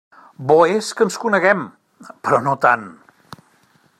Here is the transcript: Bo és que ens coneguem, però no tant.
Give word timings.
Bo 0.51 0.55
és 0.77 0.89
que 1.01 1.07
ens 1.09 1.17
coneguem, 1.25 1.61
però 2.25 2.43
no 2.49 2.57
tant. 2.67 2.89